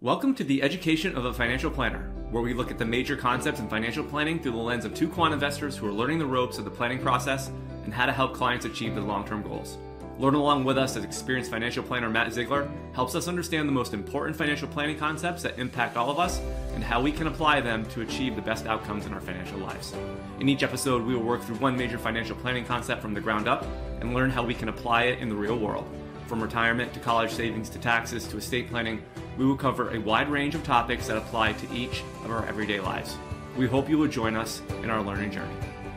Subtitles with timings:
[0.00, 3.58] Welcome to the Education of a Financial Planner, where we look at the major concepts
[3.58, 6.56] in financial planning through the lens of two quant investors who are learning the ropes
[6.56, 7.50] of the planning process
[7.82, 9.76] and how to help clients achieve their long term goals.
[10.20, 13.92] Learn along with us as experienced financial planner Matt Ziegler helps us understand the most
[13.92, 16.40] important financial planning concepts that impact all of us
[16.76, 19.96] and how we can apply them to achieve the best outcomes in our financial lives.
[20.38, 23.48] In each episode, we will work through one major financial planning concept from the ground
[23.48, 23.66] up
[24.00, 25.88] and learn how we can apply it in the real world.
[26.28, 29.02] From retirement to college savings to taxes to estate planning,
[29.38, 32.80] we will cover a wide range of topics that apply to each of our everyday
[32.80, 33.16] lives.
[33.56, 35.54] We hope you will join us in our learning journey.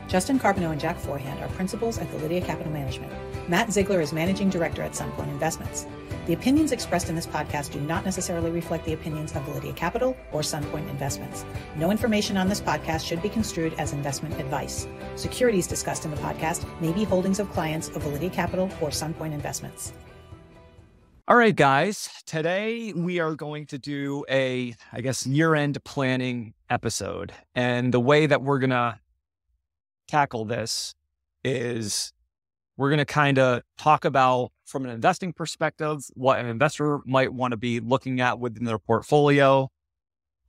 [0.07, 3.11] Justin Carbonneau and Jack Forehand are principals at Validea Capital Management.
[3.49, 5.87] Matt Ziegler is managing director at Sunpointe Investments.
[6.27, 10.15] The opinions expressed in this podcast do not necessarily reflect the opinions of Validea Capital
[10.31, 11.45] or Sunpointe Investments.
[11.77, 14.87] No information on this podcast should be construed as investment advice.
[15.15, 19.33] Securities discussed in the podcast may be holdings of clients of Validea Capital or Sunpointe
[19.33, 19.93] Investments.
[21.27, 22.09] All right, guys.
[22.25, 27.31] Today we are going to do a, I guess, year end planning episode.
[27.53, 28.99] And the way that we're going to
[30.07, 30.95] tackle this
[31.43, 32.11] is
[32.75, 37.31] we're going to kind of talk about, from an investing perspective, what an investor might
[37.31, 39.69] want to be looking at within their portfolio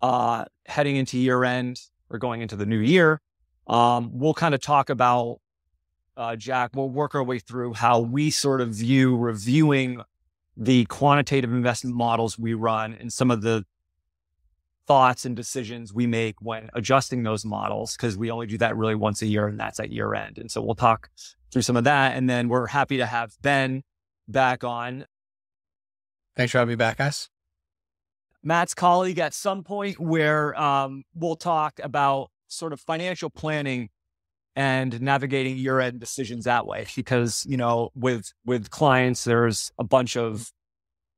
[0.00, 3.20] uh, heading into year end or going into the new year.
[3.66, 5.38] Um, we'll kind of talk about,
[6.16, 10.00] uh, Jack, we'll work our way through how we sort of view reviewing
[10.56, 13.64] the quantitative investment models we run and some of the
[14.86, 18.94] thoughts and decisions we make when adjusting those models because we only do that really
[18.94, 20.38] once a year and that's at year end.
[20.38, 21.08] And so we'll talk
[21.52, 23.82] through some of that and then we're happy to have ben
[24.28, 25.06] back on.
[26.36, 27.28] Thanks for having me back guys.
[28.42, 33.88] Matt's colleague at Sunpointe where um, we'll talk about sort of financial planning
[34.54, 39.84] and navigating year end decisions that way because you know with with clients there's a
[39.84, 40.52] bunch of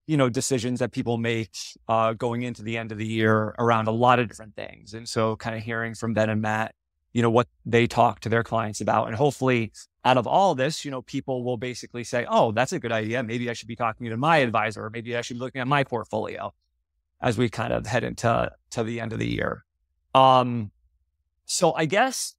[0.06, 1.56] you know decisions that people make
[1.88, 4.94] uh, going into the end of the year around a lot of different things.
[4.94, 6.74] And so kind of hearing from ben and matt
[7.12, 9.06] you know what they talk to their clients about.
[9.06, 9.72] And hopefully
[10.04, 13.22] out of all this you know people will basically say oh that's a good idea.
[13.22, 14.84] Maybe i should be talking to my advisor.
[14.84, 16.52] Or maybe i should be looking at my portfolio
[17.20, 19.64] as we kind of head into to the end of the year.
[20.14, 20.70] Um
[21.46, 22.34] so i guess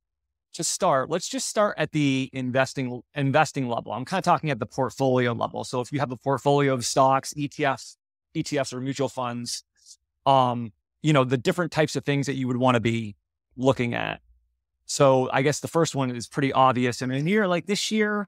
[0.55, 3.91] to start, let's just start at the investing investing level.
[3.91, 5.63] I'm kind of talking at the portfolio level.
[5.63, 7.97] So if you have a portfolio of stocks, ETFs,
[8.35, 9.63] ETFs or mutual funds,
[10.25, 13.15] um, you know, the different types of things that you would want to be
[13.55, 14.21] looking at.
[14.85, 17.01] So I guess the first one is pretty obvious.
[17.01, 18.27] And in here, like this year,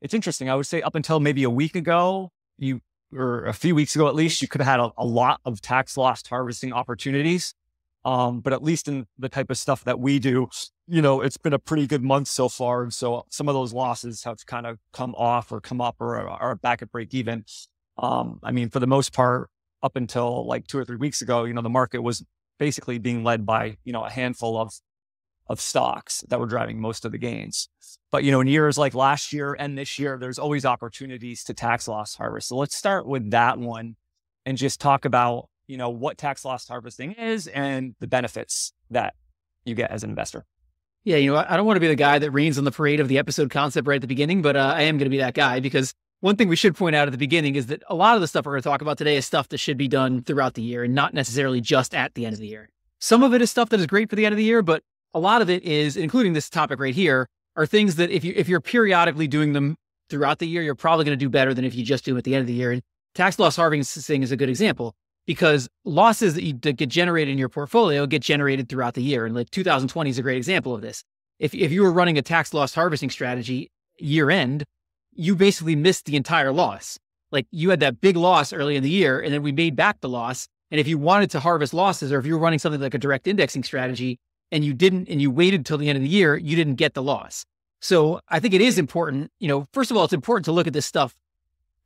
[0.00, 0.50] it's interesting.
[0.50, 2.80] I would say up until maybe a week ago, you
[3.14, 5.60] or a few weeks ago at least, you could have had a, a lot of
[5.60, 7.54] tax loss harvesting opportunities.
[8.04, 10.48] Um, but at least in the type of stuff that we do,
[10.92, 12.82] you know, it's been a pretty good month so far.
[12.82, 16.28] And so some of those losses have kind of come off or come up or
[16.28, 17.46] are back at break even.
[17.96, 19.48] Um, I mean, for the most part,
[19.82, 22.22] up until like two or three weeks ago, you know, the market was
[22.58, 24.74] basically being led by, you know, a handful of
[25.48, 27.70] of stocks that were driving most of the gains.
[28.10, 31.54] But, you know, in years like last year and this year, there's always opportunities to
[31.54, 32.48] tax loss harvest.
[32.48, 33.96] So let's start with that one
[34.44, 39.14] and just talk about you know, what tax loss harvesting is and the benefits that
[39.64, 40.44] you get as an investor.
[41.04, 43.00] Yeah, you know, I don't want to be the guy that rains on the parade
[43.00, 45.18] of the episode concept right at the beginning, but uh, I am going to be
[45.18, 47.94] that guy because one thing we should point out at the beginning is that a
[47.96, 49.88] lot of the stuff we're going to talk about today is stuff that should be
[49.88, 52.68] done throughout the year and not necessarily just at the end of the year.
[53.00, 54.84] Some of it is stuff that is great for the end of the year, but
[55.12, 57.26] a lot of it is, including this topic right here,
[57.56, 59.76] are things that if you if you're periodically doing them
[60.08, 62.18] throughout the year, you're probably going to do better than if you just do them
[62.18, 62.70] at the end of the year.
[62.70, 62.82] And
[63.16, 64.94] tax loss harvesting is a good example
[65.26, 69.24] because losses that, you, that get generated in your portfolio get generated throughout the year.
[69.26, 71.04] And like 2020 is a great example of this.
[71.38, 74.64] If, if you were running a tax loss harvesting strategy year end,
[75.14, 76.98] you basically missed the entire loss.
[77.30, 80.00] Like you had that big loss early in the year, and then we made back
[80.00, 80.48] the loss.
[80.70, 82.98] And if you wanted to harvest losses, or if you were running something like a
[82.98, 84.18] direct indexing strategy
[84.50, 86.94] and you didn't, and you waited till the end of the year, you didn't get
[86.94, 87.44] the loss.
[87.80, 90.66] So I think it is important, you know, first of all, it's important to look
[90.66, 91.14] at this stuff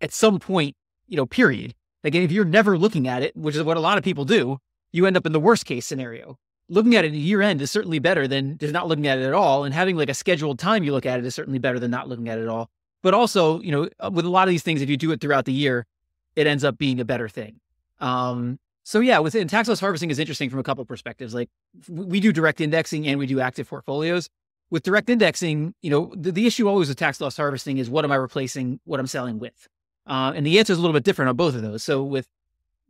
[0.01, 0.77] at some point,
[1.09, 1.75] you know, period.
[2.07, 4.59] Again, if you're never looking at it, which is what a lot of people do,
[4.93, 6.39] you end up in the worst case scenario.
[6.69, 9.25] Looking at it at year end is certainly better than just not looking at it
[9.25, 9.65] at all.
[9.65, 12.09] And having like a scheduled time you look at it is certainly better than not
[12.09, 12.71] looking at it at all.
[13.03, 15.21] But also, you know, uh, with a lot of these things, if you do it
[15.21, 15.85] throughout the year,
[16.37, 17.59] it ends up being a better thing.
[17.99, 21.35] Um, so yeah, within tax loss harvesting is interesting from a couple perspectives.
[21.35, 21.51] Like
[21.89, 24.29] we do direct indexing and we do active portfolios.
[24.71, 28.05] With direct indexing, you know, the, the issue always with tax loss harvesting is what
[28.05, 29.69] am I replacing what I'm selling with?
[30.07, 31.83] Uh, and the answer is a little bit different on both of those.
[31.83, 32.29] So with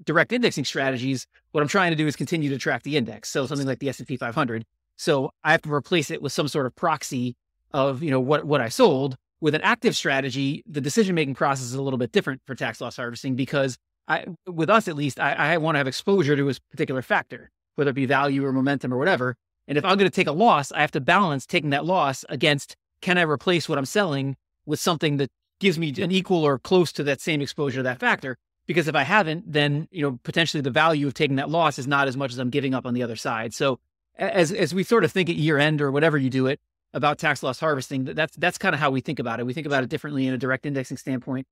[0.05, 3.31] direct indexing strategies, what I'm trying to do is continue to track the index.
[3.31, 4.65] So something like the S&P 500.
[4.97, 7.37] So I have to replace it with some sort of proxy
[7.73, 9.17] of, you know, what, what I sold.
[9.41, 12.81] With an active strategy, the decision making process is a little bit different for tax
[12.81, 13.77] loss harvesting because
[14.09, 17.51] I, with us at least, I, I want to have exposure to a particular factor,
[17.75, 19.37] whether it be value or momentum or whatever.
[19.69, 22.25] And if I'm going to take a loss, I have to balance taking that loss
[22.29, 26.59] against can I replace what I'm selling with something that gives me an equal or
[26.59, 28.37] close to that same exposure to that factor.
[28.67, 31.87] Because if I haven't, then you know potentially the value of taking that loss is
[31.87, 33.55] not as much as I'm giving up on the other side.
[33.55, 33.79] So
[34.19, 36.61] as as we sort of think at year end or whatever you do it
[36.93, 39.47] about tax loss harvesting, that's that's kind of how we think about it.
[39.47, 41.47] We think about it differently in a direct indexing standpoint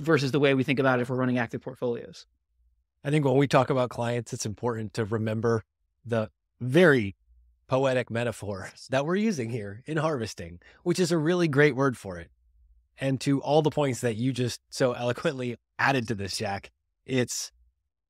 [0.00, 2.26] versus the way we think about it if we're running active portfolios.
[3.04, 5.64] I think when we talk about clients, it's important to remember
[6.06, 6.30] the
[6.60, 7.16] very
[7.66, 12.18] poetic metaphor that we're using here in harvesting, which is a really great word for
[12.18, 12.30] it.
[12.98, 16.70] And to all the points that you just so eloquently added to this, Jack,
[17.04, 17.50] it's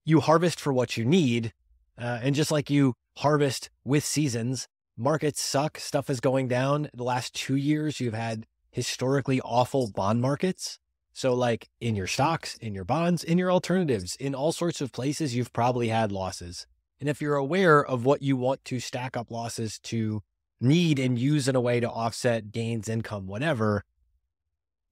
[0.04, 1.52] you harvest for what you need.
[1.98, 6.88] Uh, and just like you harvest with seasons, markets suck, stuff is going down.
[6.94, 10.78] The last two years, you've had historically awful bond markets.
[11.12, 14.90] So, like in your stocks, in your bonds, in your alternatives, in all sorts of
[14.90, 16.66] places, you've probably had losses.
[17.00, 20.22] And if you're aware of what you want to stack up losses to
[20.60, 23.84] need and use in a way to offset gains, income, whatever,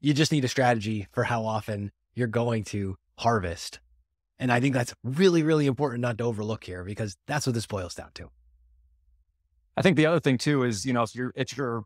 [0.02, 3.80] you just need a strategy for how often you're going to harvest.
[4.38, 7.66] And I think that's really, really important not to overlook here because that's what this
[7.66, 8.28] boils down to.
[9.76, 11.84] I think the other thing too is, you know, if you're if you're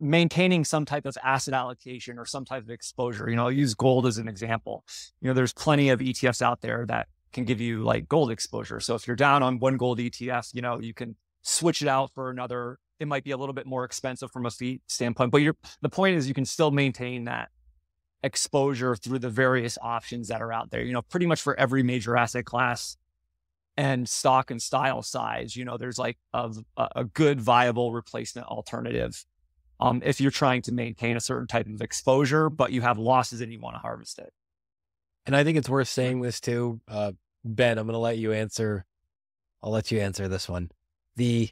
[0.00, 3.28] maintaining some type of asset allocation or some type of exposure.
[3.28, 4.84] You know, I'll use gold as an example.
[5.20, 8.80] You know, there's plenty of ETFs out there that can give you like gold exposure.
[8.80, 12.10] So if you're down on one gold ETF, you know, you can switch it out
[12.14, 12.78] for another.
[13.00, 15.42] It might be a little bit more expensive from a fee standpoint, but
[15.80, 17.48] the point is you can still maintain that
[18.22, 20.82] exposure through the various options that are out there.
[20.82, 22.96] You know, pretty much for every major asset class
[23.76, 26.52] and stock and style size, you know, there's like a,
[26.94, 29.24] a good viable replacement alternative
[29.80, 33.40] um, if you're trying to maintain a certain type of exposure, but you have losses
[33.40, 34.32] and you want to harvest it.
[35.24, 36.80] And I think it's worth saying this too.
[36.86, 37.12] Uh,
[37.44, 38.84] ben, I'm going to let you answer.
[39.62, 40.70] I'll let you answer this one.
[41.16, 41.50] The,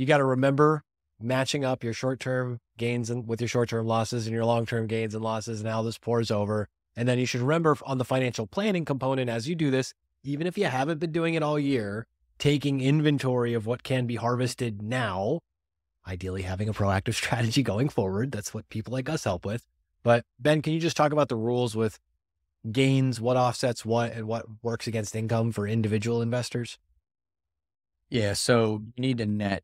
[0.00, 0.82] you got to remember
[1.20, 4.64] matching up your short term gains and with your short term losses and your long
[4.64, 6.68] term gains and losses and how this pours over.
[6.96, 9.92] And then you should remember on the financial planning component as you do this,
[10.24, 12.06] even if you haven't been doing it all year,
[12.38, 15.40] taking inventory of what can be harvested now
[16.06, 18.32] ideally having a proactive strategy going forward.
[18.32, 19.66] That's what people like us help with.
[20.02, 21.98] But Ben, can you just talk about the rules with
[22.72, 26.78] gains, what offsets what, and what works against income for individual investors?
[28.08, 28.32] Yeah.
[28.32, 29.62] So you need to net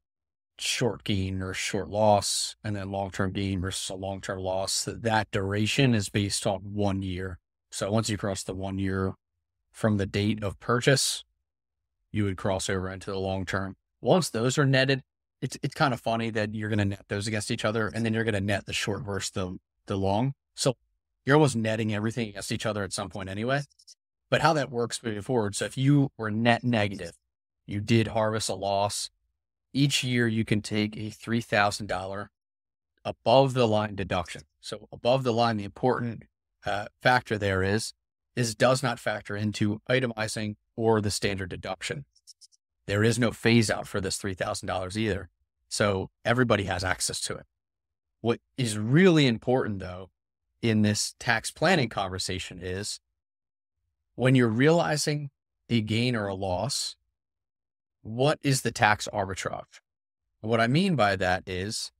[0.58, 4.84] short gain or short loss, and then long term gain versus a long term loss.
[4.84, 7.38] That that duration is based on one year.
[7.70, 9.14] So once you cross the one year
[9.72, 11.24] from the date of purchase,
[12.12, 13.76] you would cross over into the long term.
[14.00, 15.02] Once those are netted,
[15.42, 18.04] it's it's kind of funny that you're going to net those against each other, and
[18.04, 20.32] then you're going to net the short versus the the long.
[20.54, 20.74] So
[21.24, 23.62] you're almost netting everything against each other at some point anyway.
[24.30, 25.54] But how that works moving forward.
[25.54, 27.12] So if you were net negative,
[27.66, 29.10] you did harvest a loss.
[29.76, 32.30] Each year you can take a three thousand dollar
[33.04, 34.42] above the line deduction.
[34.58, 36.22] So above the line, the important
[36.64, 37.92] uh, factor there is
[38.34, 42.06] is does not factor into itemizing or the standard deduction.
[42.86, 45.28] There is no phase out for this $3,000 either.
[45.68, 47.46] So everybody has access to it.
[48.20, 50.10] What is really important though
[50.62, 53.00] in this tax planning conversation is
[54.14, 55.30] when you're realizing
[55.68, 56.96] a gain or a loss,
[58.06, 59.80] what is the tax arbitrage?
[60.40, 61.90] what I mean by that is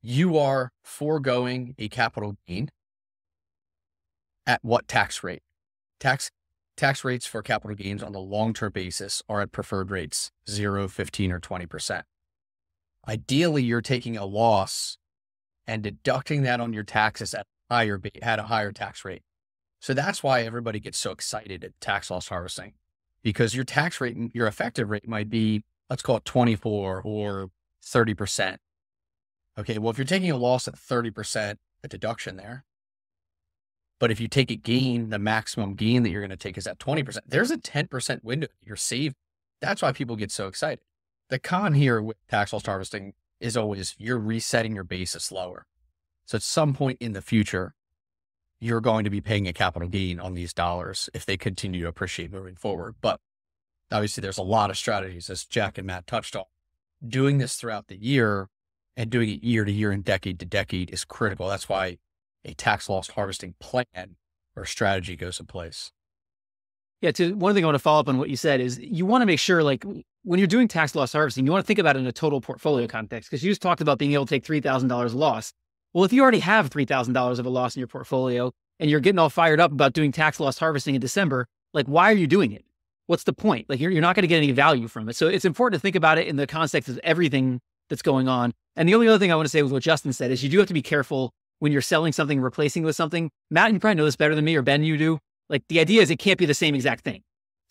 [0.00, 2.70] you are foregoing a capital gain
[4.46, 5.42] at what tax rate?
[6.00, 6.30] Tax
[6.76, 10.88] Tax rates for capital gains on the long term basis are at preferred rates 0,
[10.88, 12.02] 15, or 20%.
[13.06, 14.96] Ideally, you're taking a loss
[15.66, 19.22] and deducting that on your taxes at higher at a higher tax rate.
[19.80, 22.72] So that's why everybody gets so excited at tax loss harvesting
[23.24, 27.50] because your tax rate, your effective rate might be, let's call it 24 or
[27.82, 28.58] 30%.
[29.58, 29.78] Okay.
[29.78, 32.64] Well, if you're taking a loss at 30%, a deduction there,
[33.98, 36.66] but if you take a gain, the maximum gain that you're going to take is
[36.66, 37.18] at 20%.
[37.26, 39.14] There's a 10% window you're saving.
[39.60, 40.80] That's why people get so excited.
[41.30, 45.66] The con here with tax loss harvesting is always you're resetting your basis lower.
[46.26, 47.74] So at some point in the future,
[48.60, 51.88] you're going to be paying a capital gain on these dollars if they continue to
[51.88, 52.94] appreciate moving forward.
[53.00, 53.20] But
[53.92, 56.44] obviously, there's a lot of strategies, as Jack and Matt touched on.
[57.06, 58.48] Doing this throughout the year
[58.96, 61.48] and doing it year to year and decade to decade is critical.
[61.48, 61.98] That's why
[62.44, 64.16] a tax loss harvesting plan
[64.56, 65.92] or strategy goes in place.
[67.00, 69.04] Yeah, to one thing I want to follow up on what you said is you
[69.04, 69.84] want to make sure like
[70.22, 72.40] when you're doing tax loss harvesting, you want to think about it in a total
[72.40, 75.52] portfolio context because you just talked about being able to take $3,000 loss.
[75.94, 79.20] Well, if you already have $3,000 of a loss in your portfolio, and you're getting
[79.20, 82.50] all fired up about doing tax loss harvesting in December, like why are you doing
[82.52, 82.64] it?
[83.06, 83.68] What's the point?
[83.68, 85.14] Like you're, you're not going to get any value from it.
[85.14, 88.52] So it's important to think about it in the context of everything that's going on.
[88.76, 90.50] And the only other thing I want to say with what Justin said is you
[90.50, 93.30] do have to be careful when you're selling something, replacing with something.
[93.50, 95.20] Matt, you probably know this better than me, or Ben, you do.
[95.48, 97.22] Like the idea is it can't be the same exact thing.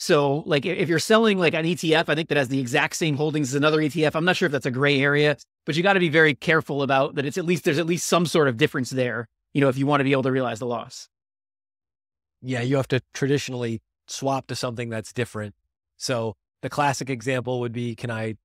[0.03, 3.15] So, like if you're selling like an ETF, I think that has the exact same
[3.15, 4.15] holdings as another ETF.
[4.15, 6.81] I'm not sure if that's a gray area, but you got to be very careful
[6.81, 7.25] about that.
[7.25, 9.29] It's at least there's at least some sort of difference there.
[9.53, 11.07] You know, if you want to be able to realize the loss.
[12.41, 15.55] Yeah, you have to traditionally swap to something that's different.
[15.95, 18.35] So the classic example would be: Can I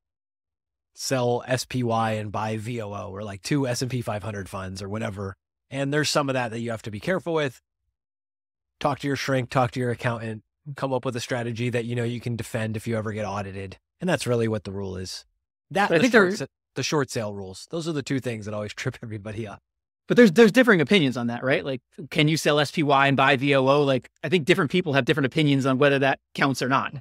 [0.95, 5.35] sell SPY and buy VOO or like two S&P 500 funds or whatever?
[5.71, 7.61] And there's some of that that you have to be careful with.
[8.79, 10.45] Talk to your shrink, talk to your accountant,
[10.77, 13.25] come up with a strategy that you know you can defend if you ever get
[13.25, 13.79] audited.
[14.01, 15.25] And that's really what the rule is.
[15.71, 16.33] That I think they're
[16.75, 17.67] the short sale rules.
[17.71, 19.61] Those are the two things that always trip everybody up.
[20.07, 21.65] But there's there's differing opinions on that, right?
[21.65, 23.83] Like, can you sell SPY and buy VOO?
[23.83, 26.95] Like, I think different people have different opinions on whether that counts or not.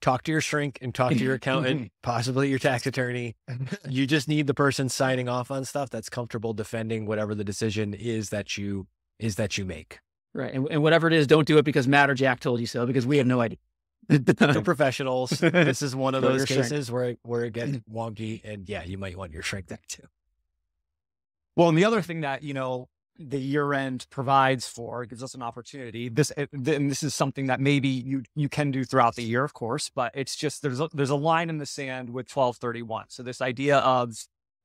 [0.00, 1.50] Talk to your shrink and talk to your mm-hmm.
[1.50, 3.36] accountant, possibly your tax attorney.
[3.88, 7.94] You just need the person signing off on stuff that's comfortable defending whatever the decision
[7.94, 8.86] is that you
[9.18, 9.98] is that you make.
[10.34, 10.52] Right.
[10.52, 12.86] And, and whatever it is, don't do it because Matt or Jack told you so,
[12.86, 13.58] because we have no idea.
[14.08, 15.30] They're professionals.
[15.30, 19.16] This is one of those cases where where it gets wonky, and yeah, you might
[19.16, 20.04] want your shrink there too.
[21.56, 25.34] Well, and the other thing that you know the year end provides for gives us
[25.34, 26.08] an opportunity.
[26.08, 29.44] This eh, and this is something that maybe you you can do throughout the year,
[29.44, 33.06] of course, but it's just there's a, there's a line in the sand with 1231.
[33.08, 34.14] So this idea of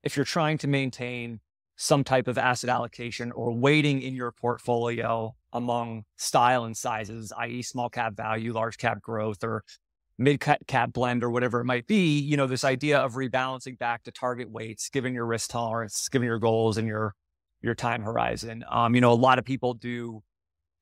[0.03, 1.39] if you're trying to maintain
[1.83, 7.61] some type of asset allocation or weighting in your portfolio among style and sizes, i.e.,
[7.61, 9.65] small cap value, large cap growth, or
[10.17, 14.01] mid cap blend, or whatever it might be, you know, this idea of rebalancing back
[14.03, 17.15] to target weights, given your risk tolerance, given your goals and your
[17.61, 18.63] your time horizon.
[18.71, 20.23] Um, you know, a lot of people do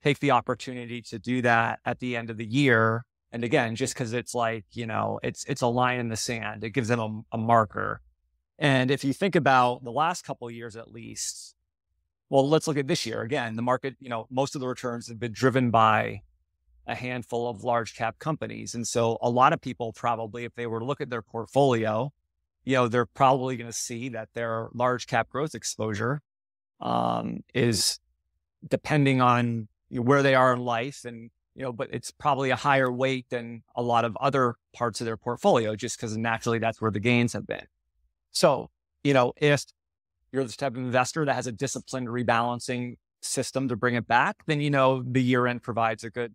[0.04, 3.06] take the opportunity to do that at the end of the year.
[3.32, 6.64] And again, just because it's like, you know, it's it's a line in the sand,
[6.64, 8.02] it gives them a, a marker.
[8.62, 11.56] And if you think about the last couple of years at least,
[12.30, 13.56] well, let's look at this year again.
[13.56, 16.22] The market, you know, most of the returns have been driven by
[16.86, 18.76] a handful of large cap companies.
[18.76, 22.14] And so a lot of people probably, if they were to look at their portfolio,
[22.64, 26.22] you know, they're probably going to see that their large cap growth exposure
[26.80, 28.00] um, is
[28.70, 32.92] depending on where they are in life and, you know, but it's probably a higher
[32.92, 36.92] weight than a lot of other parts of their portfolio just because naturally that's where
[36.92, 37.66] the gains have been.
[38.32, 38.70] So,
[39.04, 39.66] you know, if
[40.32, 44.38] you're the type of investor that has a disciplined rebalancing system to bring it back,
[44.48, 46.34] then you know the year end provides a good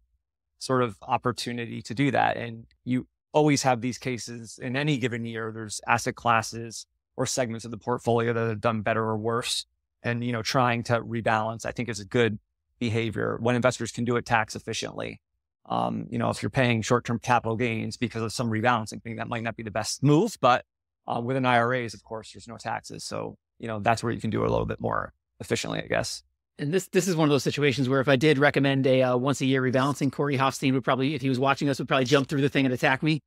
[0.58, 2.36] sort of opportunity to do that.
[2.36, 5.52] And you always have these cases in any given year.
[5.52, 6.86] There's asset classes
[7.16, 9.66] or segments of the portfolio that have done better or worse.
[10.02, 12.38] And, you know, trying to rebalance, I think is a good
[12.78, 15.20] behavior when investors can do it tax efficiently.
[15.68, 19.16] Um, you know, if you're paying short term capital gains because of some rebalancing thing,
[19.16, 20.36] that might not be the best move.
[20.40, 20.64] But
[21.06, 23.04] uh, with an IRAs, of course, there's no taxes.
[23.04, 25.86] So you know, that's where you can do it a little bit more efficiently, I
[25.86, 26.22] guess.
[26.58, 29.16] And this this is one of those situations where if I did recommend a uh,
[29.16, 32.06] once a year rebalancing, Corey Hoffstein would probably, if he was watching us, would probably
[32.06, 33.20] jump through the thing and attack me,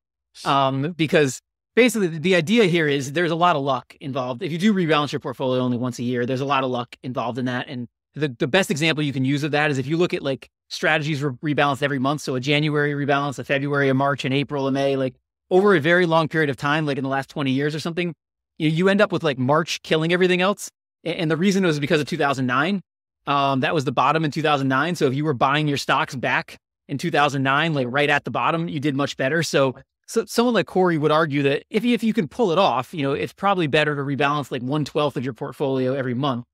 [0.46, 1.40] um, because
[1.76, 4.42] basically the idea here is there's a lot of luck involved.
[4.42, 6.96] If you do rebalance your portfolio only once a year, there's a lot of luck
[7.04, 7.68] involved in that.
[7.68, 10.24] And the the best example you can use of that is if you look at
[10.24, 14.34] like strategies re- rebalanced every month, so a January rebalance, a February, a March, and
[14.34, 15.14] April, a May, like
[15.50, 18.14] over a very long period of time, like in the last 20 years or something,
[18.58, 20.70] you, you end up with like March killing everything else.
[21.04, 22.82] And the reason was because of 2009.
[23.26, 24.96] Um, that was the bottom in 2009.
[24.96, 28.68] So if you were buying your stocks back in 2009, like right at the bottom,
[28.68, 29.44] you did much better.
[29.44, 29.76] So,
[30.08, 32.94] so someone like Corey would argue that if you, if you can pull it off,
[32.94, 36.46] you know, it's probably better to rebalance like one twelfth of your portfolio every month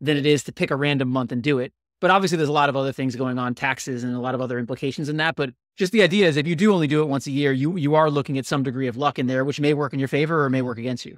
[0.00, 1.72] than it is to pick a random month and do it.
[2.04, 4.42] But obviously, there's a lot of other things going on, taxes and a lot of
[4.42, 5.36] other implications in that.
[5.36, 7.78] But just the idea is, if you do only do it once a year, you
[7.78, 10.08] you are looking at some degree of luck in there, which may work in your
[10.08, 11.16] favor or may work against you.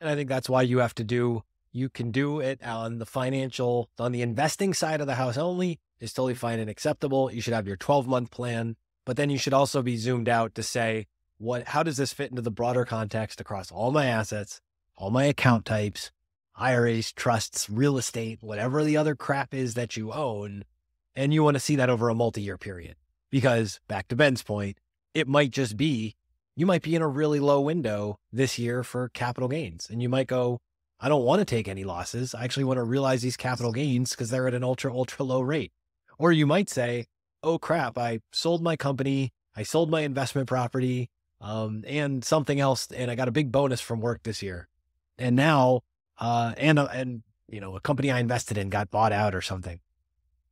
[0.00, 1.42] And I think that's why you have to do
[1.74, 5.80] you can do it on the financial, on the investing side of the house only
[5.98, 7.32] is totally fine and acceptable.
[7.32, 10.54] You should have your 12 month plan, but then you should also be zoomed out
[10.54, 14.60] to say, what, how does this fit into the broader context across all my assets,
[14.96, 16.12] all my account types,
[16.56, 20.64] IRAs, trusts, real estate, whatever the other crap is that you own.
[21.16, 22.96] And you want to see that over a multi year period.
[23.30, 24.78] Because back to Ben's point,
[25.14, 26.16] it might just be
[26.56, 29.88] you might be in a really low window this year for capital gains.
[29.90, 30.60] And you might go,
[31.00, 32.34] I don't want to take any losses.
[32.34, 35.40] I actually want to realize these capital gains because they're at an ultra, ultra low
[35.40, 35.72] rate.
[36.16, 37.06] Or you might say,
[37.42, 42.88] oh crap, I sold my company, I sold my investment property, um, and something else,
[42.90, 44.68] and I got a big bonus from work this year.
[45.18, 45.80] And now,
[46.18, 49.42] uh, and, uh, and, you know, a company I invested in got bought out or
[49.42, 49.80] something.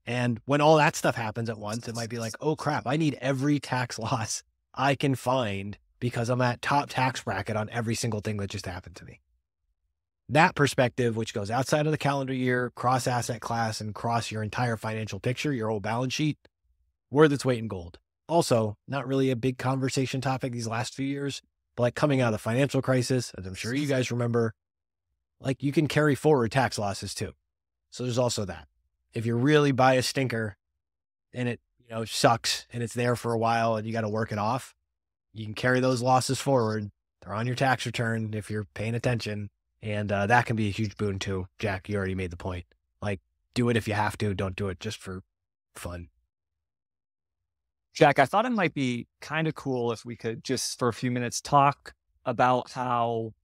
[0.07, 2.97] And when all that stuff happens at once, it might be like, oh crap, I
[2.97, 4.42] need every tax loss
[4.75, 8.66] I can find because I'm at top tax bracket on every single thing that just
[8.66, 9.21] happened to me.
[10.28, 14.42] That perspective, which goes outside of the calendar year, cross asset class, and cross your
[14.42, 16.38] entire financial picture, your whole balance sheet,
[17.11, 17.99] worth its weight in gold.
[18.28, 21.42] Also, not really a big conversation topic these last few years,
[21.76, 24.54] but like coming out of the financial crisis, as I'm sure you guys remember,
[25.42, 27.32] like you can carry forward tax losses too.
[27.90, 28.68] So there's also that.
[29.12, 30.56] If you really buy a stinker
[31.34, 34.08] and it, you know, sucks and it's there for a while and you got to
[34.08, 34.75] work it off,
[35.32, 36.90] you can carry those losses forward.
[37.20, 39.50] They're on your tax return if you're paying attention.
[39.82, 41.49] And uh, that can be a huge boon too.
[41.58, 42.64] Jack, you already made the point.
[43.00, 43.20] Like,
[43.54, 44.32] do it if you have to.
[44.32, 45.22] Don't do it just for
[45.75, 46.08] fun.
[47.92, 50.94] Jack, I thought it might be kind of cool if we could just for a
[50.94, 51.94] few minutes talk
[52.25, 53.34] about how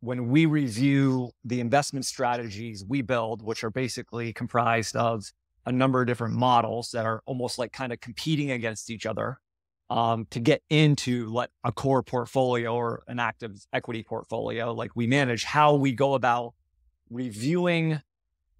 [0.00, 5.24] when we review the investment strategies we build, which are basically comprised of
[5.64, 9.38] a number of different models that are almost like kind of competing against each other
[9.90, 15.06] um, to get into what a core portfolio or an active equity portfolio like we
[15.06, 16.54] manage, how we go about
[17.10, 18.00] reviewing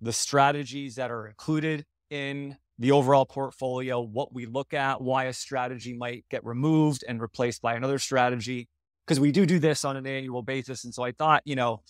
[0.01, 5.33] the strategies that are included in the overall portfolio, what we look at, why a
[5.33, 8.69] strategy might get removed and replaced by another strategy.
[9.07, 10.85] Because we do do this on an annual basis.
[10.85, 11.83] And so I thought, you know,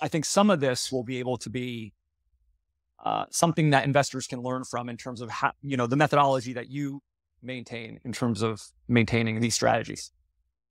[0.00, 1.92] I think some of this will be able to be
[3.04, 6.52] uh, something that investors can learn from in terms of how, you know, the methodology
[6.52, 7.02] that you
[7.42, 10.12] maintain in terms of maintaining these strategies.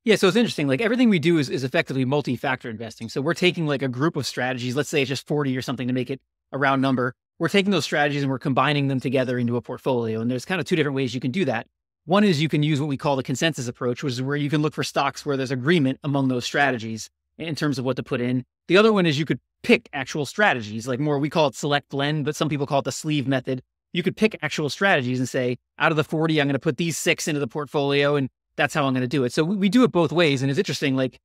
[0.04, 0.66] Yeah, so it's interesting.
[0.66, 3.10] Like everything we do is, is effectively multi-factor investing.
[3.10, 5.88] So we're taking like a group of strategies, let's say it's just 40 or something
[5.88, 6.20] to make it
[6.52, 10.20] a round number we're taking those strategies and we're combining them together into a portfolio.
[10.20, 11.66] And there's kind of two different ways you can do that.
[12.10, 14.50] One is you can use what we call the consensus approach, which is where you
[14.50, 18.02] can look for stocks where there's agreement among those strategies in terms of what to
[18.02, 18.44] put in.
[18.66, 21.88] The other one is you could pick actual strategies, like more, we call it select
[21.88, 23.62] blend, but some people call it the sleeve method.
[23.92, 26.78] You could pick actual strategies and say, out of the 40, I'm going to put
[26.78, 29.32] these six into the portfolio, and that's how I'm going to do it.
[29.32, 30.42] So we, we do it both ways.
[30.42, 31.20] And it's interesting, like,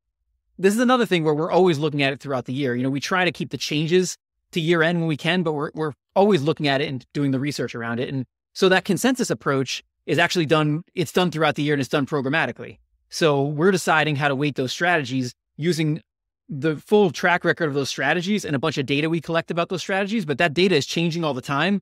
[0.59, 2.75] this is another thing where we're always looking at it throughout the year.
[2.75, 4.17] You know, we try to keep the changes
[4.51, 7.31] to year end when we can, but we're, we're always looking at it and doing
[7.31, 8.13] the research around it.
[8.13, 11.89] And so that consensus approach is actually done, it's done throughout the year and it's
[11.89, 12.77] done programmatically.
[13.09, 16.01] So we're deciding how to weight those strategies using
[16.47, 19.69] the full track record of those strategies and a bunch of data we collect about
[19.69, 21.81] those strategies, but that data is changing all the time.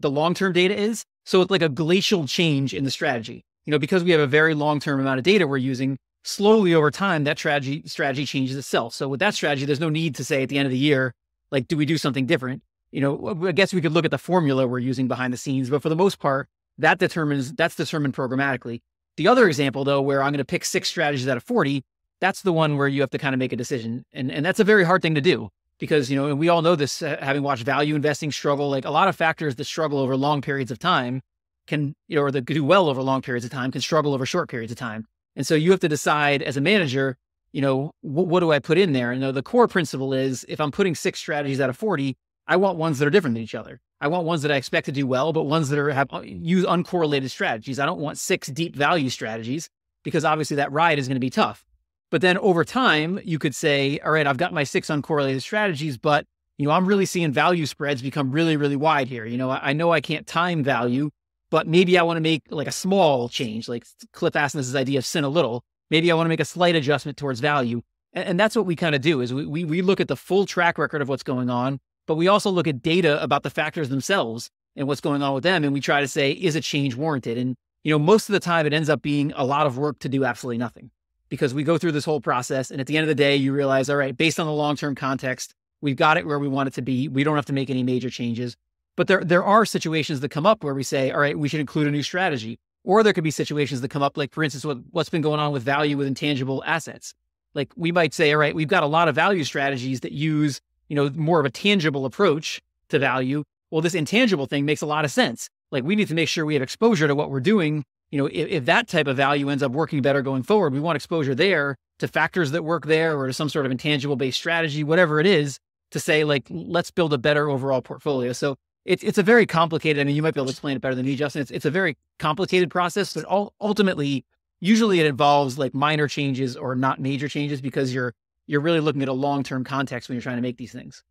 [0.00, 1.04] The long term data is.
[1.24, 3.44] So it's like a glacial change in the strategy.
[3.64, 6.74] You know, because we have a very long term amount of data we're using, slowly
[6.74, 8.94] over time, that strategy strategy changes itself.
[8.94, 11.14] So with that strategy, there's no need to say at the end of the year,
[11.50, 12.62] like, do we do something different?
[12.90, 15.70] You know, I guess we could look at the formula we're using behind the scenes,
[15.70, 18.80] but for the most part, that determines that's determined programmatically.
[19.16, 21.84] The other example, though, where I'm going to pick six strategies out of 40,
[22.20, 24.04] that's the one where you have to kind of make a decision.
[24.12, 26.62] And, and that's a very hard thing to do because, you know, and we all
[26.62, 29.98] know this, uh, having watched value investing struggle, like a lot of factors that struggle
[29.98, 31.20] over long periods of time
[31.66, 34.26] can, you know, or that do well over long periods of time can struggle over
[34.26, 35.06] short periods of time.
[35.36, 37.16] And so you have to decide as a manager,
[37.52, 39.12] you know, what, what do I put in there?
[39.12, 42.78] And the core principle is if I'm putting six strategies out of 40, I want
[42.78, 43.80] ones that are different than each other.
[44.04, 46.20] I want ones that I expect to do well, but ones that are have uh,
[46.20, 47.78] use uncorrelated strategies.
[47.78, 49.70] I don't want six deep value strategies
[50.02, 51.64] because obviously that ride is going to be tough.
[52.10, 55.96] But then over time, you could say, all right, I've got my six uncorrelated strategies,
[55.96, 56.26] but
[56.58, 59.24] you know, I'm really seeing value spreads become really, really wide here.
[59.24, 61.10] You know, I, I know I can't time value,
[61.50, 65.06] but maybe I want to make like a small change, like Cliff this idea of
[65.06, 67.82] sin a little maybe I want to make a slight adjustment towards value.
[68.12, 70.16] And, and that's what we kind of do is we, we, we look at the
[70.16, 73.50] full track record of what's going on, but we also look at data about the
[73.50, 75.64] factors themselves and what's going on with them.
[75.64, 77.38] And we try to say, is a change warranted?
[77.38, 79.98] And, you know, most of the time it ends up being a lot of work
[80.00, 80.90] to do absolutely nothing
[81.28, 82.70] because we go through this whole process.
[82.70, 84.94] And at the end of the day, you realize, all right, based on the long-term
[84.94, 87.08] context, we've got it where we want it to be.
[87.08, 88.56] We don't have to make any major changes.
[88.96, 91.60] But there, there are situations that come up where we say, all right, we should
[91.60, 92.58] include a new strategy.
[92.84, 95.40] Or there could be situations that come up, like for instance, what, what's been going
[95.40, 97.14] on with value with intangible assets.
[97.54, 100.60] Like we might say, all right, we've got a lot of value strategies that use,
[100.94, 103.42] you know, more of a tangible approach to value.
[103.72, 105.50] Well, this intangible thing makes a lot of sense.
[105.72, 107.84] Like we need to make sure we have exposure to what we're doing.
[108.12, 110.78] You know, if, if that type of value ends up working better going forward, we
[110.78, 114.38] want exposure there to factors that work there or to some sort of intangible based
[114.38, 115.58] strategy, whatever it is,
[115.90, 118.32] to say like, let's build a better overall portfolio.
[118.32, 118.54] So
[118.84, 120.00] it's it's a very complicated.
[120.00, 121.42] I mean, you might be able to explain it better than me, Justin.
[121.42, 123.24] It's it's a very complicated process, but
[123.60, 124.24] ultimately,
[124.60, 128.14] usually it involves like minor changes or not major changes because you're
[128.46, 131.02] you're really looking at a long term context when you're trying to make these things.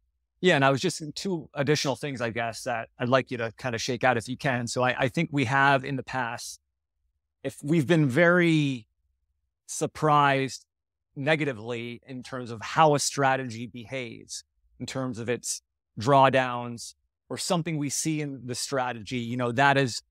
[0.41, 3.37] Yeah, and I was just uh, two additional things, I guess, that I'd like you
[3.37, 4.67] to kind of shake out if you can.
[4.67, 6.59] So I, I think we have in the past,
[7.43, 8.85] if we've been very
[9.67, 10.65] surprised
[11.15, 14.43] negatively in terms of how a strategy behaves,
[14.79, 15.61] in terms of its
[15.99, 16.95] drawdowns,
[17.29, 20.01] or something we see in the strategy, you know, that is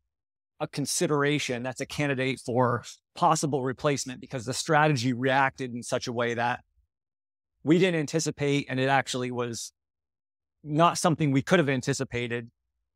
[0.61, 1.62] a consideration.
[1.62, 6.61] That's a candidate for possible replacement because the strategy reacted in such a way that
[7.64, 8.66] we didn't anticipate.
[8.68, 9.72] And it actually was
[10.64, 12.51] not something we could have anticipated.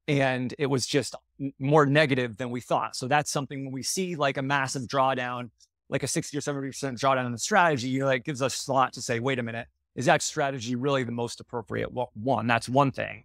[0.08, 1.14] And it was just
[1.58, 2.94] more negative than we thought.
[2.94, 5.50] So that's something when we see like a massive drawdown,
[5.88, 8.92] like a 60 or 70% drawdown in the strategy, you know, like gives us thought
[8.94, 11.92] to say, wait a minute, is that strategy really the most appropriate?
[11.92, 13.24] Well, one, that's one thing.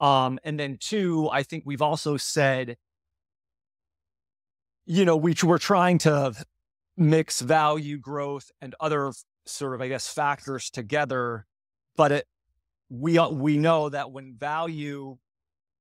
[0.00, 2.76] Um, and then two, I think we've also said,
[4.86, 6.32] you know, we we're trying to
[6.96, 9.12] mix value growth and other
[9.46, 11.46] sort of, I guess, factors together.
[11.96, 12.26] But it,
[12.88, 15.18] we we know that when value,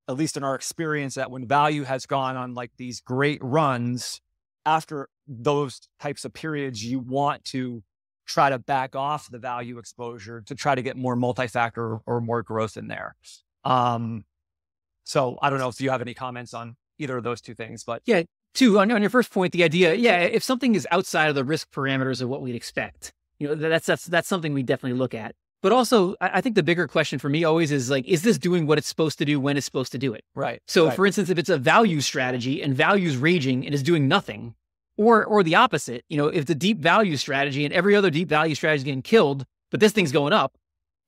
[0.07, 4.21] at least in our experience, that when value has gone on like these great runs,
[4.65, 7.83] after those types of periods, you want to
[8.25, 12.43] try to back off the value exposure to try to get more multi-factor or more
[12.43, 13.15] growth in there.
[13.63, 14.23] Um,
[15.03, 17.83] so I don't know if you have any comments on either of those two things,
[17.83, 21.29] but yeah, two on, on your first point, the idea, yeah, if something is outside
[21.29, 24.61] of the risk parameters of what we'd expect, you know, that's that's that's something we
[24.61, 25.33] definitely look at.
[25.63, 28.65] But also, I think the bigger question for me always is like, is this doing
[28.65, 30.23] what it's supposed to do when it's supposed to do it?
[30.33, 30.59] Right.
[30.67, 30.95] So, right.
[30.95, 34.55] for instance, if it's a value strategy and value's raging and is doing nothing,
[34.97, 38.27] or or the opposite, you know, if the deep value strategy and every other deep
[38.27, 40.55] value strategy is getting killed, but this thing's going up,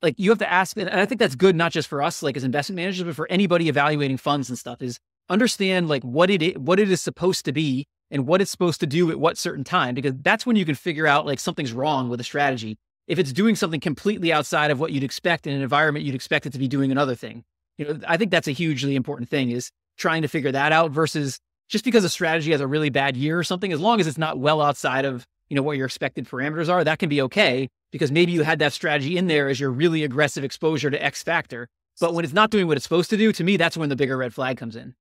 [0.01, 2.35] like you have to ask, and I think that's good not just for us, like
[2.35, 4.81] as investment managers, but for anybody evaluating funds and stuff.
[4.81, 8.51] Is understand like what it is, what it is supposed to be and what it's
[8.51, 11.39] supposed to do at what certain time, because that's when you can figure out like
[11.39, 12.77] something's wrong with a strategy.
[13.07, 16.45] If it's doing something completely outside of what you'd expect in an environment, you'd expect
[16.45, 17.43] it to be doing another thing.
[17.77, 20.91] You know, I think that's a hugely important thing is trying to figure that out
[20.91, 24.07] versus just because a strategy has a really bad year or something, as long as
[24.07, 27.21] it's not well outside of, you know, what your expected parameters are, that can be
[27.23, 31.03] okay because maybe you had that strategy in there as your really aggressive exposure to
[31.03, 31.67] X factor.
[31.99, 33.95] But when it's not doing what it's supposed to do, to me, that's when the
[33.95, 34.95] bigger red flag comes in.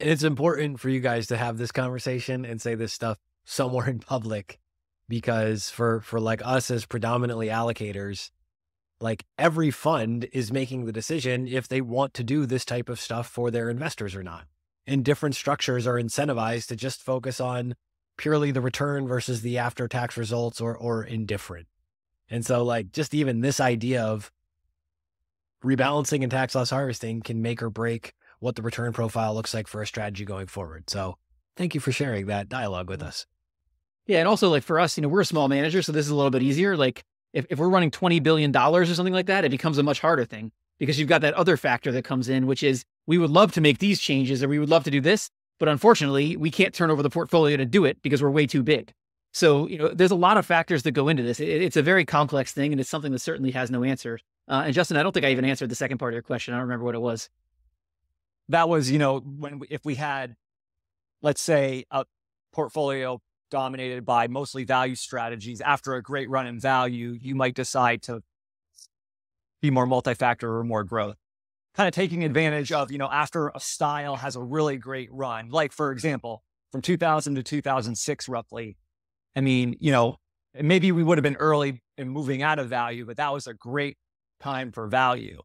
[0.00, 3.88] And it's important for you guys to have this conversation and say this stuff somewhere
[3.88, 4.58] in public
[5.08, 8.30] because for for like us as predominantly allocators,
[8.98, 12.98] like every fund is making the decision if they want to do this type of
[12.98, 14.46] stuff for their investors or not.
[14.86, 17.74] And different structures are incentivized to just focus on
[18.16, 21.66] purely the return versus the after tax results or or indifferent.
[22.30, 24.32] And so like just even this idea of
[25.62, 29.68] rebalancing and tax loss harvesting can make or break what the return profile looks like
[29.68, 30.90] for a strategy going forward.
[30.90, 31.16] So
[31.56, 33.26] thank you for sharing that dialogue with us.
[34.06, 34.18] Yeah.
[34.18, 36.16] And also like for us, you know, we're a small manager, so this is a
[36.16, 36.76] little bit easier.
[36.76, 40.00] Like if, if we're running $20 billion or something like that, it becomes a much
[40.00, 43.30] harder thing because you've got that other factor that comes in, which is we would
[43.30, 46.50] love to make these changes or we would love to do this, but unfortunately we
[46.50, 48.92] can't turn over the portfolio to do it because we're way too big.
[49.32, 51.38] So, you know, there's a lot of factors that go into this.
[51.38, 54.18] It, it's a very complex thing and it's something that certainly has no answer.
[54.48, 56.54] Uh, and Justin, I don't think I even answered the second part of your question.
[56.54, 57.28] I don't remember what it was
[58.50, 60.36] that was, you know, when if we had,
[61.22, 62.04] let's say, a
[62.52, 68.02] portfolio dominated by mostly value strategies after a great run in value, you might decide
[68.02, 68.22] to
[69.60, 71.16] be more multi-factor or more growth.
[71.74, 75.50] Kind of taking advantage of, you know, after a style has a really great run,
[75.50, 78.76] like for example, from 2000 to 2006, roughly.
[79.36, 80.16] I mean, you know,
[80.60, 83.54] maybe we would have been early in moving out of value, but that was a
[83.54, 83.96] great
[84.40, 85.40] time for value.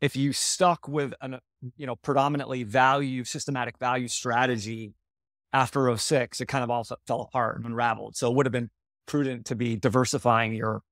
[0.00, 1.38] If you stuck with an
[1.76, 4.94] you know, predominantly value, systematic value strategy
[5.52, 8.16] after 06, it kind of also fell apart and unraveled.
[8.16, 8.70] So it would have been
[9.06, 10.82] prudent to be diversifying your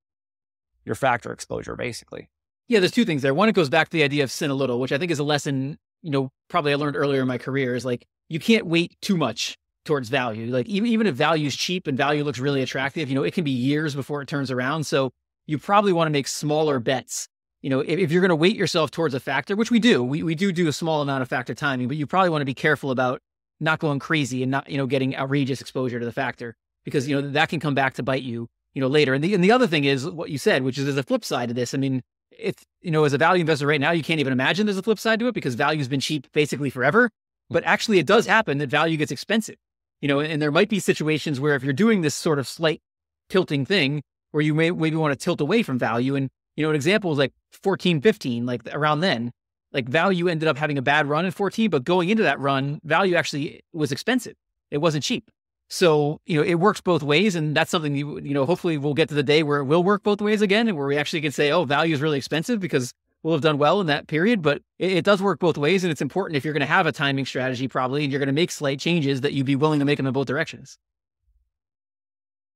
[0.85, 2.29] your factor exposure, basically.
[2.69, 3.35] Yeah, there's two things there.
[3.35, 5.19] One, it goes back to the idea of sin a little, which I think is
[5.19, 8.67] a lesson, you know, probably I learned earlier in my career is like you can't
[8.67, 10.53] wait too much towards value.
[10.53, 13.35] Like even even if value is cheap and value looks really attractive, you know, it
[13.35, 14.85] can be years before it turns around.
[14.85, 15.13] So
[15.47, 17.29] you probably want to make smaller bets
[17.63, 20.03] you know, if, if you're going to weight yourself towards a factor, which we do,
[20.03, 22.47] we, we do do a small amount of factor timing, but you probably want to
[22.47, 23.21] be careful about
[23.61, 27.21] not going crazy and not, you know, getting outrageous exposure to the factor because, you
[27.21, 29.15] know, that can come back to bite you, you know, later.
[29.15, 31.25] And the, and the other thing is what you said, which is there's a flip
[31.25, 31.73] side to this.
[31.73, 32.03] I mean,
[32.37, 34.83] if, you know, as a value investor right now, you can't even imagine there's a
[34.83, 37.11] flip side to it because value's been cheap basically forever.
[37.49, 37.55] Hmm.
[37.55, 39.57] But actually, it does happen that value gets expensive,
[40.01, 42.49] you know, and, and there might be situations where if you're doing this sort of
[42.49, 42.81] slight
[43.29, 46.71] tilting thing where you may maybe want to tilt away from value and you know,
[46.71, 49.33] an example is like 14, 15, like around then,
[49.73, 52.81] like value ended up having a bad run in 14, but going into that run,
[52.85, 54.35] value actually was expensive.
[54.71, 55.31] It wasn't cheap.
[55.69, 57.35] So, you know, it works both ways.
[57.35, 59.83] And that's something you, you know, hopefully we'll get to the day where it will
[59.83, 62.61] work both ways again and where we actually can say, oh, value is really expensive
[62.61, 64.43] because we'll have done well in that period.
[64.43, 65.83] But it, it does work both ways.
[65.83, 68.27] And it's important if you're going to have a timing strategy, probably, and you're going
[68.27, 70.77] to make slight changes that you'd be willing to make them in both directions.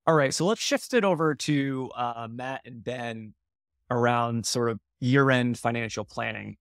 [0.05, 0.31] All right.
[0.31, 3.33] So let's shift it over to uh, Matt and Ben
[3.91, 6.57] around sort of year end financial planning.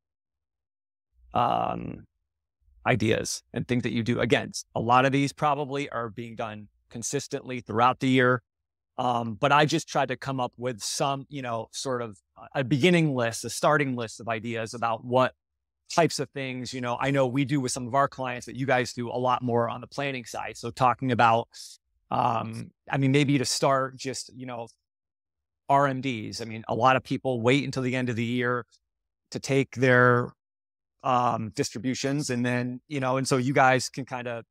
[1.34, 2.06] um,
[2.86, 4.20] ideas and things that you do.
[4.20, 8.42] Again, a lot of these probably are being done consistently throughout the year.
[8.98, 12.18] Um, but I just tried to come up with some, you know, sort of
[12.54, 15.34] a beginning list, a starting list of ideas about what
[15.94, 18.56] types of things, you know, I know we do with some of our clients that
[18.56, 20.56] you guys do a lot more on the planning side.
[20.56, 21.48] So talking about,
[22.10, 24.68] um, I mean, maybe to start just, you know,
[25.70, 26.40] RMDs.
[26.40, 28.64] I mean, a lot of people wait until the end of the year
[29.30, 30.32] to take their
[31.02, 32.30] um, distributions.
[32.30, 34.44] And then, you know, and so you guys can kind of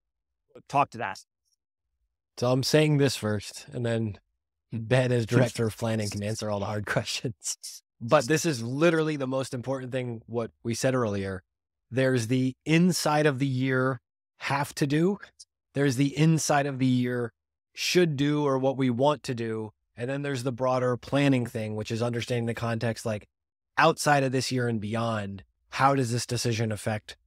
[0.70, 1.20] talk to that.
[2.38, 4.20] So I'm saying this first, and then
[4.74, 7.58] Ben, as director of planning, can answer all the hard questions.
[8.02, 11.44] But this is literally the most important thing, what we said earlier.
[11.90, 14.02] There's the inside of the year
[14.40, 15.18] have to do,
[15.76, 17.34] there's the inside of the year
[17.74, 19.72] should do or what we want to do.
[19.98, 23.28] And then there's the broader planning thing, which is understanding the context like
[23.78, 27.18] outside of this year and beyond, how does this decision affect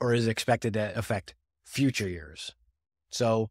[0.00, 1.34] or is expected to affect
[1.64, 2.54] future years?
[3.10, 3.50] So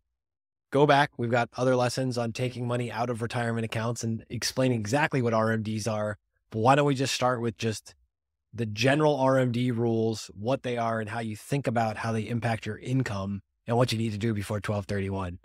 [0.72, 1.12] go back.
[1.18, 5.34] We've got other lessons on taking money out of retirement accounts and explaining exactly what
[5.34, 6.18] RMDs are.
[6.52, 7.96] But why don't we just start with just
[8.54, 12.66] the general RMD rules, what they are, and how you think about how they impact
[12.66, 15.40] your income and what you need to do before 1231.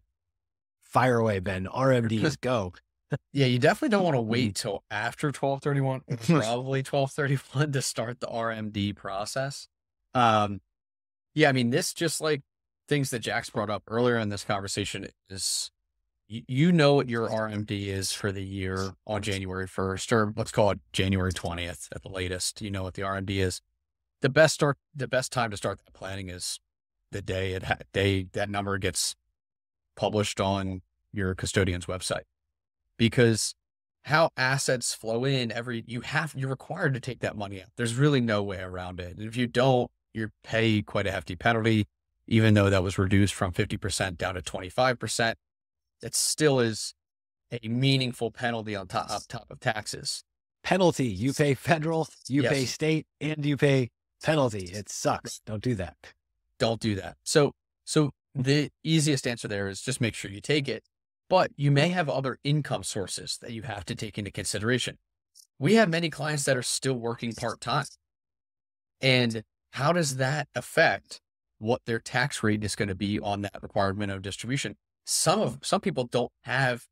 [0.81, 1.67] Fire away, Ben.
[1.67, 2.73] RMDs, go.
[3.33, 8.27] Yeah, you definitely don't want to wait till after 1231, probably 1231 to start the
[8.27, 9.68] RMD process.
[10.14, 10.61] Um,
[11.35, 12.42] yeah, I mean, this just like
[12.88, 15.70] things that Jack's brought up earlier in this conversation is
[16.29, 20.51] you, you know what your RMD is for the year on January 1st, or let's
[20.51, 22.61] call it January 20th at the latest.
[22.61, 23.61] You know what the RMD is.
[24.20, 26.61] The best start, the best time to start that planning is
[27.11, 29.14] the day it ha- day that number gets
[29.96, 32.22] published on your custodian's website,
[32.98, 33.55] because
[34.05, 37.68] how assets flow in every you have you're required to take that money out.
[37.76, 39.16] There's really no way around it.
[39.16, 41.87] And if you don't, you pay quite a hefty penalty,
[42.26, 45.35] even though that was reduced from 50% down to 25%.
[46.00, 46.94] That still is
[47.52, 50.24] a meaningful penalty on top, on top of taxes.
[50.64, 51.07] Penalty.
[51.07, 52.52] You pay federal, you Yes.
[52.52, 53.90] pay state, and you pay
[54.22, 54.64] penalty.
[54.64, 55.40] It sucks.
[55.46, 55.96] Don't do that.
[56.59, 57.16] don't do that.
[57.24, 57.52] So,
[57.85, 60.85] so the easiest answer there is just make sure you take it,
[61.33, 61.77] but you mm-hmm.
[61.77, 64.99] may have other income sources that you have to take into consideration.
[65.59, 65.92] We have mm-hmm.
[65.92, 67.87] many clients that are still working part time.
[69.01, 71.23] And how does that affect
[71.59, 74.77] what their tax rate is going to be on that requirement of distribution?
[75.07, 76.85] Some of some people don't have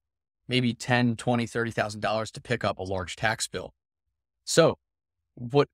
[0.48, 3.74] maybe 10, 20, 30,000 dollars to pick up a large tax bill.
[4.46, 4.78] So,
[5.34, 5.68] what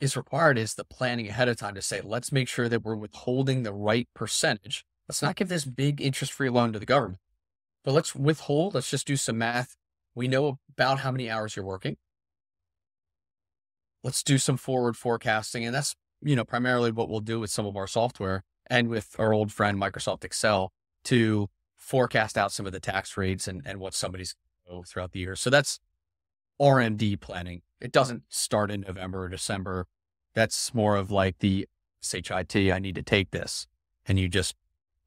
[0.00, 2.96] is required is the planning ahead of time to say, let's make sure that we're
[2.96, 4.84] withholding the right percentage.
[5.08, 7.20] Let's not give this big interest free loan to the government,
[7.84, 8.74] but let's withhold.
[8.74, 9.76] Let's just do some math.
[10.14, 11.96] We know about how many hours you're working.
[14.02, 15.64] Let's do some forward forecasting.
[15.64, 19.14] And that's, you know, primarily what we'll do with some of our software and with
[19.18, 20.72] our old friend Microsoft Excel
[21.04, 24.34] to forecast out some of the tax rates and, and what somebody's
[24.86, 25.34] throughout the year.
[25.34, 25.80] So that's
[26.60, 27.62] RMD planning.
[27.80, 29.86] It doesn't start in November or December.
[30.34, 31.66] That's more of like the
[32.02, 33.66] SHIT, I need to take this.
[34.06, 34.54] And you just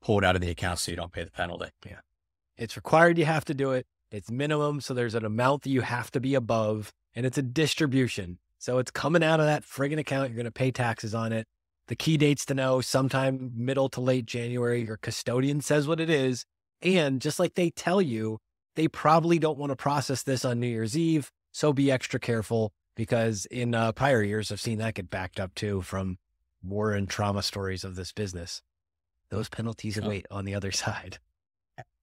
[0.02, 1.70] pull it out of the account so you don't pay the penalty.
[2.58, 3.86] It's required you have to do it.
[4.12, 4.82] It's minimum.
[4.82, 8.39] So there's an amount that you have to be above, and it's a distribution.
[8.60, 10.30] So it's coming out of that friggin' account.
[10.30, 11.48] You're going to pay taxes on it.
[11.88, 14.86] The key dates to know sometime middle to late January.
[14.86, 16.46] Your custodian says what it is.
[16.82, 18.39] And just like they tell you,
[18.76, 21.32] they probably don't want to process this on New Year's Eve.
[21.52, 25.54] So be extra careful because in uh, prior years, I've seen that get backed up
[25.56, 26.18] too from
[26.63, 28.62] war and trauma stories of this business.
[29.30, 30.06] Those penalties Oh.
[30.06, 31.18] await on the other side.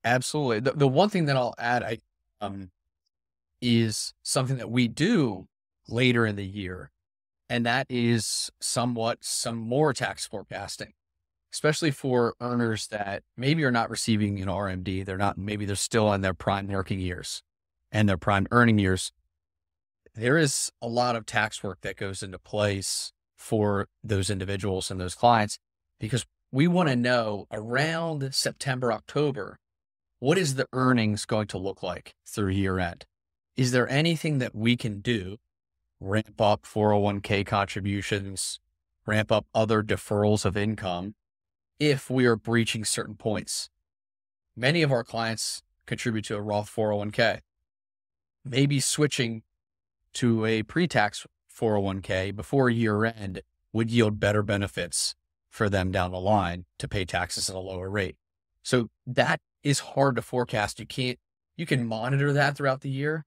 [0.04, 0.60] Absolutely.
[0.60, 1.98] The, the one thing that I'll add, I,
[2.40, 2.70] um,
[3.60, 5.46] is something that we do
[5.88, 6.90] later in the year.
[7.48, 10.92] And that is somewhat some more tax forecasting,
[11.52, 15.04] especially for earners that maybe are not receiving an RMD.
[15.04, 17.42] They're not, maybe they're still in their prime working years
[17.90, 19.12] and their prime earning years.
[20.14, 25.00] There is a lot of tax work that goes into place for those individuals and
[25.00, 25.58] those clients
[25.98, 29.58] because we want to know around September, October,
[30.20, 33.06] what is the earnings going to look like through year end?
[33.56, 35.38] Is there anything that we can do?
[35.98, 38.60] Ramp up 401k contributions,
[39.06, 41.14] ramp up other deferrals of income
[41.78, 43.70] if we are breaching certain points.
[44.54, 47.40] Many of our clients contribute to a Roth 401k.
[48.44, 49.42] Maybe switching
[50.14, 53.40] to a pre tax 401k before year end
[53.72, 55.14] would yield better benefits
[55.48, 58.16] for them down the line to pay taxes at a lower rate.
[58.62, 60.80] So that is hard to forecast.
[60.80, 61.18] You can't,
[61.56, 63.24] you can monitor that throughout the year,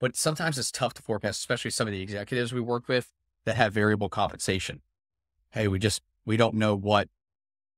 [0.00, 3.12] but sometimes it's tough to forecast, especially some of the executives we work with
[3.44, 4.82] that have variable compensation.
[5.52, 7.08] hey, we just, we don't know what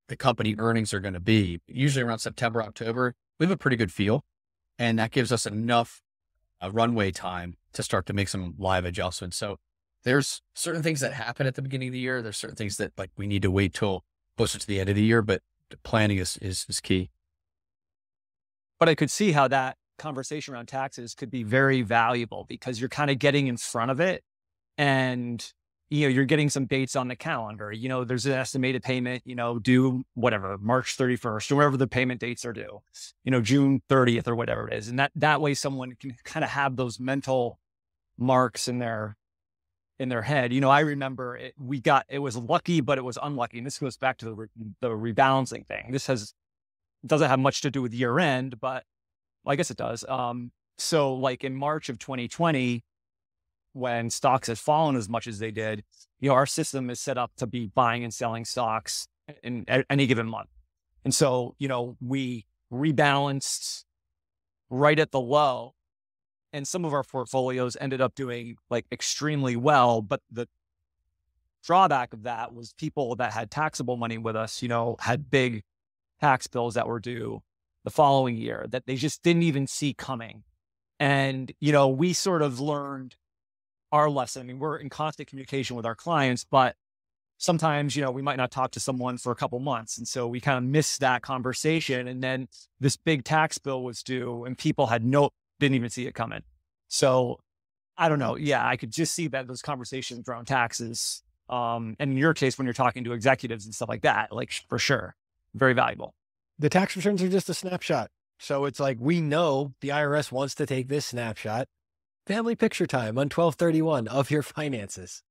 [0.09, 1.61] the company earnings are going to be.
[1.67, 4.25] Usually around September, October, we have a pretty good feel.
[4.79, 6.03] And that gives us enough
[6.61, 9.37] uh, runway time to start to make some live adjustments.
[9.37, 9.59] So
[10.05, 12.23] there's certain things that happen at the beginning of the year.
[12.23, 14.05] There's certain things that like we need to wait till
[14.37, 15.43] closer to the end of the year, but
[15.83, 17.11] planning is, is, is key.
[18.79, 22.89] But I could see how that conversation around taxes could be very valuable because you're
[22.89, 24.23] kind of getting in front of it
[24.77, 25.53] and
[25.91, 27.73] you know you're getting some dates on the calendar.
[27.73, 31.89] You know there's an estimated payment you know due whatever march 31st or whatever the
[31.89, 32.81] payment dates are due
[33.25, 36.45] you know june 30th or whatever it is and that that way someone can kind
[36.45, 37.59] of have those mental
[38.19, 39.17] marks in their
[39.99, 40.53] in their head.
[40.53, 43.67] You know i remember it, we got it was lucky but it was unlucky and
[43.67, 44.47] this goes back to the, re,
[44.81, 45.91] the rebalancing thing.
[45.91, 46.35] This has
[47.07, 48.85] doesn't have much to do with year end but
[49.45, 52.83] well, i guess it does um so like in march of 2020
[53.79, 55.85] when stocks had fallen as much as they did,
[56.21, 59.09] you know, our system is set up to be buying and selling stocks
[59.43, 60.49] in, in any given month.
[61.05, 63.85] And so, you know, we rebalanced
[64.69, 65.75] right at the low
[66.53, 70.03] and some of our portfolios ended up doing like extremely well.
[70.03, 70.49] But the
[71.63, 75.63] drawback of that was people that had taxable money with us, you know, had big
[76.21, 77.43] tax bills that were due
[77.85, 80.43] the following year that they just didn't even see coming.
[81.01, 83.17] And, you know, we sort of learned
[83.93, 84.43] our lesson.
[84.43, 86.77] I mean, we're in constant communication with our clients, but
[87.39, 89.97] sometimes, you know, we might not talk to someone for a couple months.
[89.97, 92.09] And so we kind of missed that conversation.
[92.09, 92.49] And then
[92.81, 96.43] this big tax bill was due and people had no, didn't even see it coming.
[96.89, 97.39] So
[97.97, 98.37] I don't know.
[98.37, 101.23] Yeah, I could just see that those conversations around taxes.
[101.49, 104.53] Um, and in your case, when you're talking to executives and stuff like that, like
[104.69, 105.15] for sure,
[105.55, 106.15] very valuable.
[106.59, 108.11] The tax returns are just a snapshot.
[108.39, 111.67] So it's like we know the IRS wants to take this snapshot
[112.27, 115.23] family picture time on 1231 of your finances.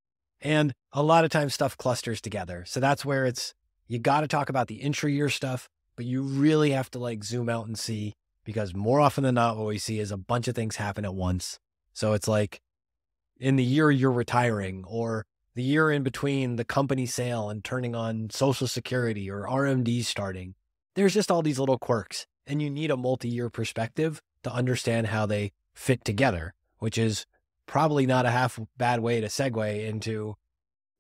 [0.42, 2.64] And a lot of times stuff clusters together.
[2.68, 3.54] So that's where it's,
[3.88, 7.24] you got to talk about the intra year stuff, but you really have to like
[7.24, 10.48] zoom out and see because more often than not, what we see is a bunch
[10.48, 11.60] of things happen at once.
[11.94, 12.60] So it's like
[13.40, 15.26] in the year you're retiring or
[15.58, 20.56] the year in between the company sale and turning on social security or RMD starting,
[20.96, 25.08] there's just all these little quirks and you need a multi year perspective to understand
[25.08, 27.26] how they fit together which is
[27.66, 30.36] probably not a half bad way to segue into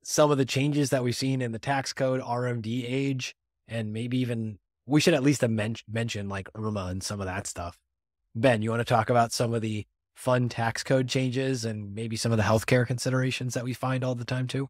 [0.03, 3.35] some of the changes that we've seen in the tax code, RMD age,
[3.67, 7.47] and maybe even we should at least men- mention like IRMAA and some of that
[7.47, 7.77] stuff.
[8.35, 9.85] Ben, you want to talk about some of the
[10.17, 14.15] fun tax code changes and maybe some of the healthcare considerations that we find all
[14.15, 14.67] the time too?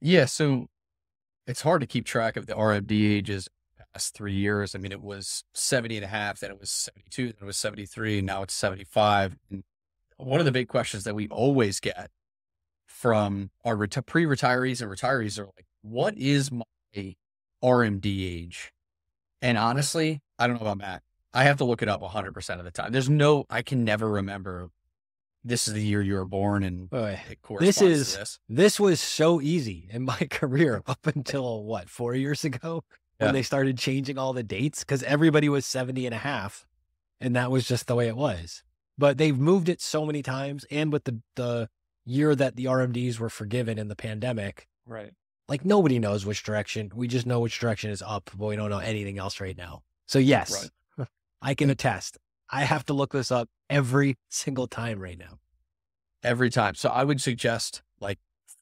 [0.00, 0.24] Yeah.
[0.24, 0.68] So
[1.46, 3.48] it's hard to keep track of the RMD ages
[3.92, 4.74] past three years.
[4.74, 7.58] I mean, it was 70 and a half, then it was 72, then it was
[7.58, 9.36] 73, now it's 75.
[9.50, 9.62] And
[10.16, 12.10] one of the big questions that we always get
[12.86, 16.64] from our reti- pre-retirees and retirees are like, what is my
[17.62, 18.72] RMD age?
[19.42, 21.02] And honestly, I don't know about Matt.
[21.34, 22.92] I have to look it up 100% of the time.
[22.92, 24.70] There's no, I can never remember
[25.44, 27.18] this is the year you were born and Boy,
[27.58, 28.38] this is this.
[28.48, 28.78] this.
[28.78, 32.84] was so easy in my career up until what four years ago
[33.18, 33.32] when yeah.
[33.32, 36.64] they started changing all the dates because everybody was 70 and a half
[37.20, 38.62] and that was just the way it was
[38.98, 40.64] but they've moved it so many times.
[40.70, 41.68] And with the, the
[42.04, 45.12] year that the RMDs were forgiven in the pandemic, right?
[45.48, 46.92] Like nobody knows which direction.
[46.94, 49.82] We just know which direction is up, but we don't know anything else right now.
[50.06, 50.70] So yes, right.
[51.42, 52.18] I can attest.
[52.48, 55.38] I have to look this up every single time right now.
[56.22, 56.76] Every time.
[56.76, 58.18] So I would suggest like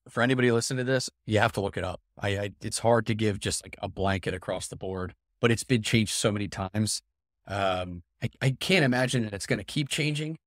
[0.09, 2.01] for anybody listening to this, you have to look it up.
[2.19, 5.65] I, I it's hard to give just like a blanket across the board, but it's
[5.65, 7.03] been changed so many times.
[7.47, 10.39] Um, I, I can't imagine that it's going to keep changing,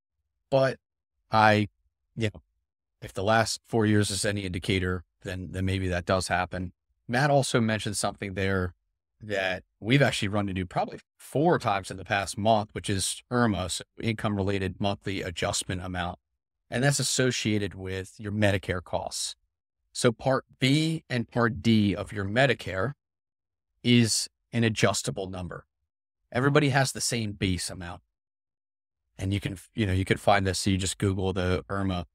[0.49, 0.77] but
[1.31, 1.67] I,
[2.15, 2.41] you know,
[3.01, 6.73] if the last four years is any indicator, then then maybe that does happen.
[7.07, 8.73] Matt also mentioned something there
[9.23, 13.71] that we've actually run into probably four times in the past month, which is IRMAA,
[13.71, 16.19] so income related monthly adjustment amount.
[16.69, 19.35] And that's associated with your Medicare costs.
[19.91, 22.93] So part B and part D of your Medicare
[23.83, 25.65] is an adjustable number
[26.33, 28.01] everybody has the same base amount.
[29.17, 30.59] And you can, you know, you could find this.
[30.59, 32.05] So you just Google the IRMAA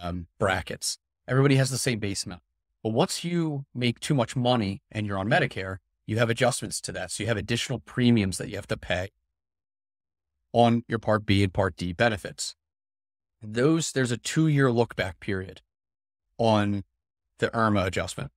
[0.00, 0.98] um, brackets.
[1.26, 2.42] Everybody has the same base amount.
[2.82, 6.92] But once you make too much money and you're on Medicare, you have adjustments to
[6.92, 7.10] that.
[7.10, 9.10] So you have additional premiums that you have to pay
[10.52, 12.54] on your Part B and Part D benefits.
[13.42, 15.60] Those, there's a two year look back period
[16.38, 16.84] on
[17.38, 18.30] the IRMAA adjustment.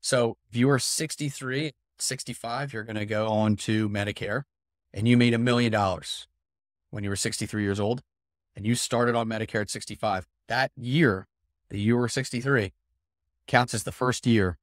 [0.00, 4.44] So if you are 63 65, you're going to go on to Medicare
[4.94, 6.26] and you made a million dollars
[6.90, 8.02] when you were 63 years old
[8.56, 11.28] and you started on Medicare at 65, that year
[11.68, 12.72] that you were 63
[13.46, 14.58] counts as the first year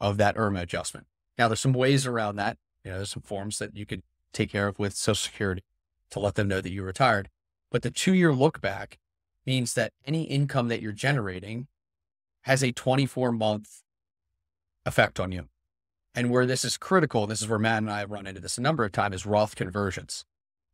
[0.00, 1.06] of that IRMAA adjustment.
[1.38, 2.58] Now, there's some ways around that.
[2.84, 4.02] You know, there's some forms that you could
[4.32, 5.62] take care of with Social Security
[6.10, 7.28] to let them know that you retired.
[7.70, 8.98] But the two year look back
[9.46, 11.68] means that any income that you're generating
[12.42, 13.82] has a 24 month
[14.84, 15.48] effect on you.
[16.14, 18.58] And where this is critical, this is where Matt and I have run into this
[18.58, 20.24] a number of times, is Roth conversions.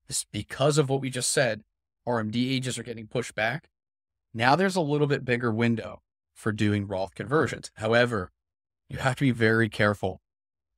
[0.09, 1.63] This, because of what we just said,
[2.07, 3.69] RMD ages are getting pushed back.
[4.33, 6.03] Now there's a little bit bigger window
[6.35, 7.71] for doing Roth conversions.
[7.75, 8.31] However,
[8.89, 10.21] you have to be very careful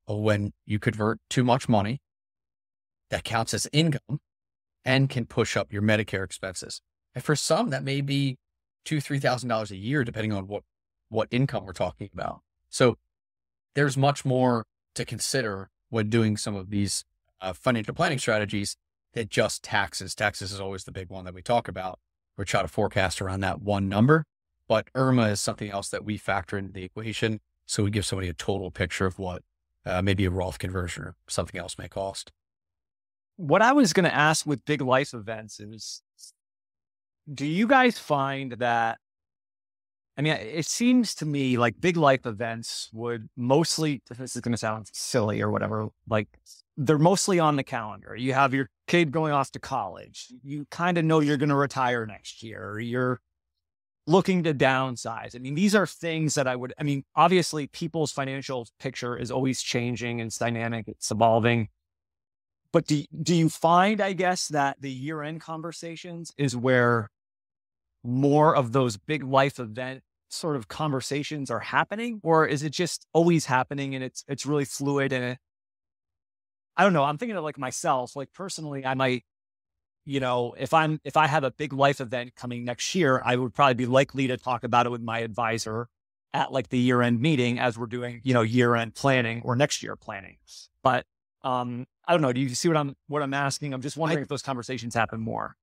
[0.08, 2.00] when you convert too much money
[3.10, 4.20] that counts as income
[4.84, 6.80] and can push up your Medicare expenses.
[7.14, 8.36] And for some, that may be
[8.84, 10.62] two, three thousand dollars a year, depending on what
[11.08, 12.40] what income we're talking about.
[12.68, 12.96] So
[13.74, 17.04] there's much more to consider when doing some of these
[17.40, 18.76] uh, financial planning strategies
[19.14, 20.14] than just taxes.
[20.14, 21.98] Taxes is always the big one that we talk about.
[22.36, 24.24] We try to forecast around that one number,
[24.68, 27.40] but IRMAA is something else that we factor into the equation.
[27.66, 29.42] So we give somebody a total picture of what
[29.86, 32.32] uh, maybe a Roth conversion or something else may cost.
[33.36, 36.02] What I was going to ask with big life events is
[37.32, 38.98] do you guys find that
[40.18, 44.50] I mean, it seems to me like big life events would mostly, this is going
[44.50, 46.26] to sound silly or whatever, like
[46.76, 48.16] they're mostly on the calendar.
[48.16, 50.26] You have your kid going off to college.
[50.42, 52.80] You kind of know you're going to retire next year.
[52.80, 53.20] You're
[54.08, 55.36] looking to downsize.
[55.36, 59.30] I mean, these are things that I would, I mean, obviously people's financial picture is
[59.30, 60.20] always changing.
[60.20, 60.88] It's dynamic.
[60.88, 61.68] It's evolving.
[62.72, 67.10] But do, do you find, I guess, that the year end conversations is where
[68.02, 73.06] more of those big life event sort of conversations are happening or is it just
[73.14, 75.38] always happening and it's it's really fluid and it,
[76.76, 77.02] I don't know.
[77.02, 79.24] I'm thinking of like myself, like personally, I might,
[80.08, 83.36] you know, if I'm if I have a big life event coming next year, I
[83.36, 85.88] would probably be likely to talk about it with my advisor
[86.32, 89.54] at like the year end meeting as we're doing, you know, year end planning or
[89.54, 90.38] next year planning.
[90.82, 91.04] But
[91.42, 92.32] um, I don't know.
[92.32, 93.74] Do you see what I'm what I'm asking?
[93.74, 95.56] I'm just wondering I, if those conversations happen more.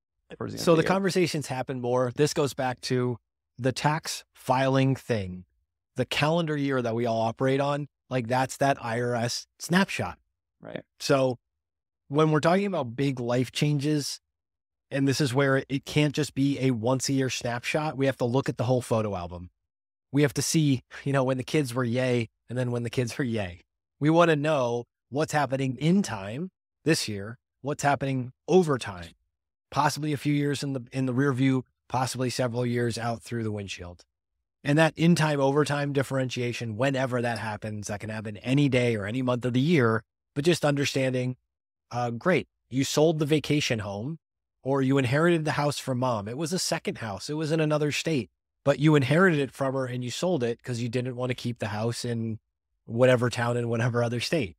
[0.60, 2.12] So the conversations happen more.
[2.16, 3.18] This goes back to
[3.58, 5.46] the tax filing thing,
[5.96, 10.20] the calendar year that we all operate on, like that's that IRS snapshot.
[10.62, 10.84] Right.
[11.00, 11.40] So
[12.10, 14.20] when we're talking about big life changes,
[14.96, 18.16] and this is where it can't just be a once a year snapshot, we have
[18.18, 19.50] to look at the whole photo album.
[20.14, 22.90] We have to see, you know, when the kids were yay and then when the
[22.90, 23.62] kids were yay.
[24.00, 26.50] We want to know what's happening in time
[26.86, 29.10] this year, what's happening over time,
[29.70, 33.44] possibly a few years in the in the rear view, possibly several years out through
[33.44, 34.06] the windshield.
[34.64, 39.06] And that in time overtime differentiation, whenever that happens, that can happen any day or
[39.06, 41.36] any month of the year, but just understanding,
[41.92, 44.20] uh, great, you sold the vacation home
[44.66, 46.28] or you inherited the house from mom.
[46.28, 48.30] It was a second house, it was in another state,
[48.66, 51.36] but you inherited it from her and you sold it because you didn't want to
[51.36, 52.40] keep the house in
[52.86, 54.58] whatever town in whatever other state.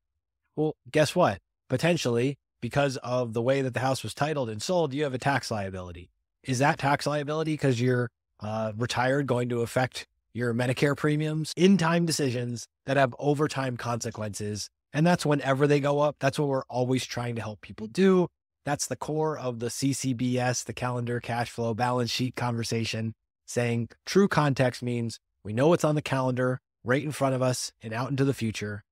[0.57, 1.41] Well, guess what?
[1.69, 5.19] Potentially, because of the way that the house was titled and sold, you have a
[5.19, 6.09] tax liability
[6.47, 11.53] is that tax liability because you're uh, retired going to affect your Medicare premiums?
[11.57, 14.71] In time decisions that have overtime consequences.
[14.93, 16.17] And that's whenever they go up.
[16.21, 18.29] That's what we're always trying to help people do.
[18.67, 23.14] That's the core of the CCBS, the calendar, cash flow, balance sheet conversation.
[23.47, 27.71] Saying true context means we know what's on the calendar right in front of us
[27.81, 28.83] and out into the future.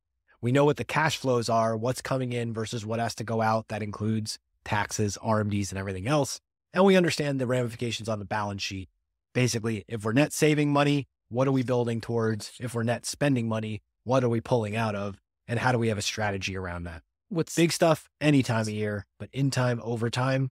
[0.41, 3.43] We know what the cash flows are, what's coming in versus what has to go
[3.43, 3.67] out.
[3.67, 6.39] That includes taxes, RMDs, and everything else.
[6.73, 8.89] And we understand the ramifications on the balance sheet.
[9.33, 12.53] Basically, if we're net saving money, what are we building towards?
[12.61, 15.21] If we're net spending money, what are we pulling out of?
[15.49, 17.03] And how do we have a strategy around that?
[17.29, 20.51] What's big stuff any time of year, but in time, over time,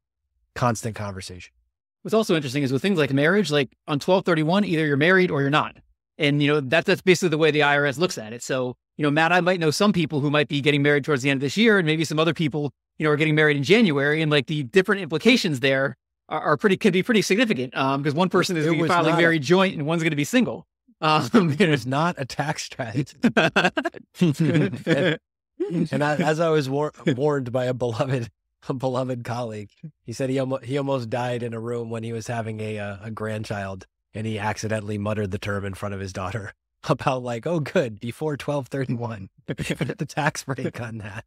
[0.56, 1.54] constant conversation.
[2.02, 5.42] What's also interesting is with things like marriage, like on 1231, either you're married or
[5.42, 5.78] you're not.
[6.18, 8.44] And, you know, that, that's basically the way the IRS looks at it.
[8.44, 11.24] So, you know, Matt, I might know some people who might be getting married towards
[11.24, 13.58] the end of this year, and maybe some other people, you know, are getting married
[13.58, 14.22] in January.
[14.22, 15.96] And like the different implications there
[16.30, 18.88] are, are pretty could be pretty significant um, because one person is going to be
[18.88, 20.68] filing very a, joint and one's going to be single.
[21.02, 23.18] Um, it's not a tax strategy.
[25.60, 28.30] and, and I, as I was war- warned by a beloved
[28.68, 29.70] a beloved colleague,
[30.06, 32.80] he said he almost he almost died in a room when he was having a
[32.80, 36.54] uh, a grandchild, and he accidentally muttered the term in front of his daughter
[36.90, 41.26] about like, oh, good, before twelve thirty one, the tax break on that.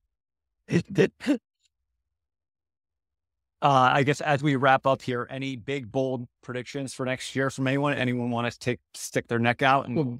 [3.62, 7.48] Uh, I guess as we wrap up here, any big bold predictions for next year
[7.50, 7.94] from anyone?
[7.94, 9.86] Anyone want to take stick their neck out?
[9.86, 10.18] And well,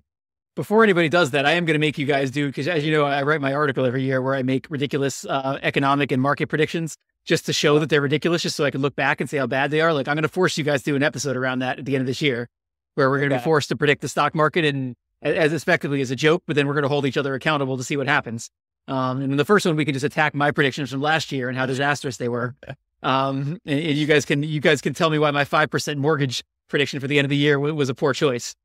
[0.57, 2.91] before anybody does that, I am going to make you guys do because, as you
[2.91, 6.49] know, I write my article every year where I make ridiculous uh, economic and market
[6.49, 9.37] predictions just to show that they're ridiculous, just so I can look back and say
[9.37, 9.93] how bad they are.
[9.93, 11.95] Like I'm going to force you guys to do an episode around that at the
[11.95, 12.49] end of this year,
[12.95, 13.43] where we're going to okay.
[13.43, 16.67] be forced to predict the stock market and as effectively as a joke, but then
[16.67, 18.51] we're going to hold each other accountable to see what happens.
[18.89, 21.49] Um, and in the first one, we can just attack my predictions from last year
[21.49, 22.55] and how disastrous they were.
[23.03, 26.01] Um, and, and you guys can you guys can tell me why my five percent
[26.01, 28.57] mortgage prediction for the end of the year was a poor choice.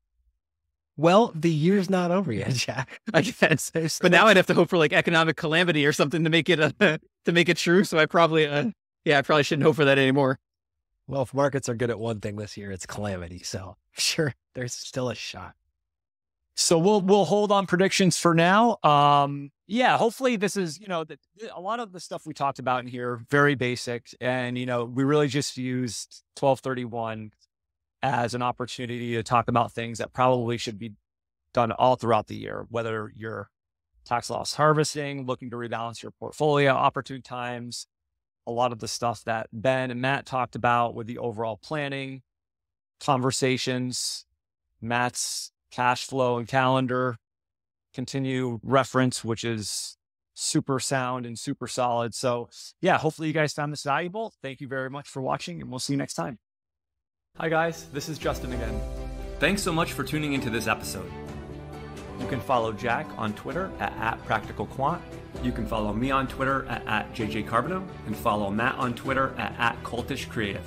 [0.96, 3.00] Well, the year's not over yet, Jack.
[3.14, 3.70] I guess,
[4.00, 6.60] but now I'd have to hope for like economic calamity or something to make it
[6.60, 6.72] uh,
[7.24, 7.84] to make it true.
[7.84, 8.70] So I probably, uh,
[9.04, 10.38] yeah, I probably shouldn't hope for that anymore.
[11.06, 13.40] Well, if markets are good at one thing this year, it's calamity.
[13.42, 15.54] So sure, there's still a shot.
[16.54, 18.76] So we'll we'll hold on predictions for now.
[18.84, 21.18] Um, yeah, hopefully this is you know the,
[21.54, 24.84] a lot of the stuff we talked about in here very basic, and you know
[24.84, 27.32] we really just used twelve thirty one
[28.02, 30.92] as an opportunity to talk about things that probably should be
[31.54, 33.48] done all throughout the year, whether you're
[34.04, 37.86] tax loss harvesting, looking to rebalance your portfolio, opportune times,
[38.46, 42.22] a lot of the stuff that Ben and Matt talked about with the overall planning
[43.00, 44.24] conversations,
[44.80, 47.16] Matt's cash flow and calendar
[47.94, 49.96] continue reference, which is
[50.34, 52.14] super sound and super solid.
[52.14, 52.48] So,
[52.80, 54.32] yeah, hopefully you guys found this valuable.
[54.42, 56.38] Thank you very much for watching, and we'll see you next time.
[57.38, 57.86] Hi, guys.
[57.94, 58.78] This is Justin again.
[59.40, 61.10] Thanks so much for tuning into this episode.
[62.20, 65.00] You can follow Jack on Twitter at, at PracticalQuant.
[65.42, 69.58] You can follow me on Twitter at, at JJCarbonneau and follow Matt on Twitter at,
[69.58, 70.62] at CultishCreative.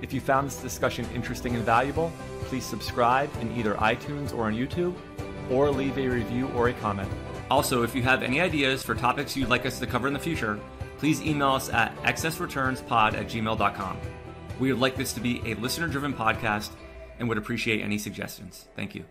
[0.00, 2.10] If you found this discussion interesting and valuable,
[2.44, 4.94] please subscribe in either iTunes or on YouTube,
[5.50, 7.10] or leave a review or a comment.
[7.50, 10.18] Also, if you have any ideas for topics you'd like us to cover in the
[10.18, 10.58] future,
[10.96, 13.98] please email us at excessreturnspod at gmail.com.
[14.58, 16.70] We would like this to be a listener driven podcast
[17.18, 18.68] and would appreciate any suggestions.
[18.76, 19.04] Thank you.